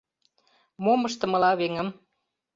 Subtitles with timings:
[0.83, 1.89] Мом ыштымыла, веҥым?